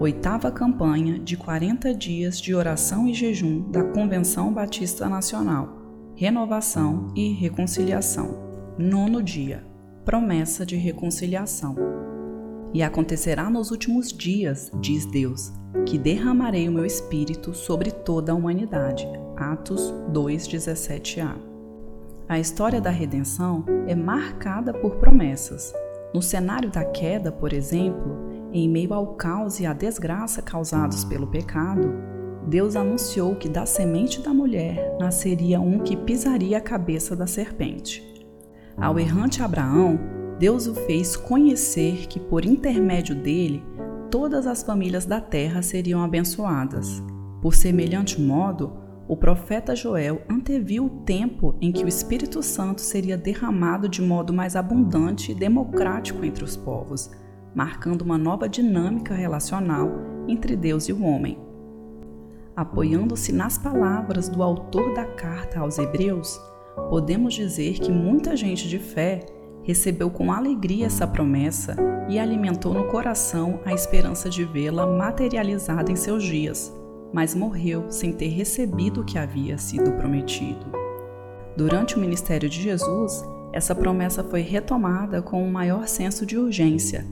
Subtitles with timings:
[0.00, 5.76] oitava campanha de 40 dias de oração e jejum da Convenção Batista Nacional,
[6.16, 8.48] Renovação e Reconciliação.
[8.78, 9.62] Nono dia
[10.02, 11.76] Promessa de Reconciliação.
[12.72, 15.52] E acontecerá nos últimos dias, diz Deus,
[15.84, 19.06] que derramarei o meu espírito sobre toda a humanidade.
[19.36, 21.36] Atos 2:17a.
[22.26, 25.74] A história da redenção é marcada por promessas.
[26.14, 31.26] No cenário da queda, por exemplo, em meio ao caos e à desgraça causados pelo
[31.26, 31.92] pecado,
[32.46, 38.02] Deus anunciou que da semente da mulher nasceria um que pisaria a cabeça da serpente.
[38.76, 39.98] Ao errante Abraão,
[40.38, 43.62] Deus o fez conhecer que por intermédio dele
[44.10, 47.02] todas as famílias da terra seriam abençoadas.
[47.40, 48.72] Por semelhante modo,
[49.06, 54.32] o profeta Joel anteviu o tempo em que o Espírito Santo seria derramado de modo
[54.32, 57.10] mais abundante e democrático entre os povos,
[57.54, 59.90] marcando uma nova dinâmica relacional
[60.28, 61.38] entre Deus e o homem.
[62.54, 66.40] Apoiando-se nas palavras do autor da carta aos Hebreus,
[66.88, 69.24] podemos dizer que muita gente de fé
[69.62, 71.76] recebeu com alegria essa promessa
[72.08, 76.74] e alimentou no coração a esperança de vê-la materializada em seus dias,
[77.12, 80.66] mas morreu sem ter recebido o que havia sido prometido.
[81.56, 87.04] Durante o ministério de Jesus, essa promessa foi retomada com um maior senso de urgência.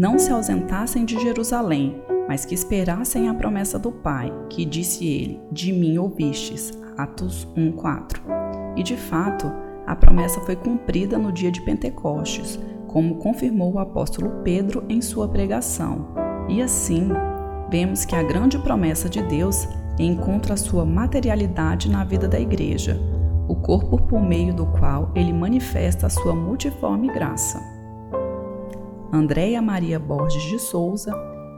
[0.00, 5.38] Não se ausentassem de Jerusalém, mas que esperassem a promessa do Pai, que disse ele:
[5.52, 6.72] De mim ouvistes.
[6.96, 8.22] Atos 1:4.
[8.76, 9.52] E de fato,
[9.86, 15.28] a promessa foi cumprida no dia de Pentecostes, como confirmou o apóstolo Pedro em sua
[15.28, 16.08] pregação.
[16.48, 17.10] E assim,
[17.70, 22.98] vemos que a grande promessa de Deus encontra sua materialidade na vida da igreja,
[23.46, 27.79] o corpo por meio do qual ele manifesta a sua multiforme graça.
[29.12, 31.12] Andréia Maria Borges de Souza,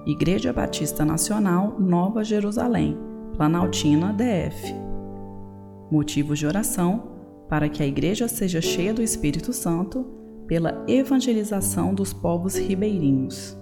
[0.06, 2.96] Igreja Batista Nacional, Nova Jerusalém,
[3.36, 4.74] Planaltina, DF.
[5.90, 7.12] Motivos de oração
[7.50, 10.06] para que a Igreja seja cheia do Espírito Santo
[10.46, 13.54] pela evangelização dos povos ribeirinhos.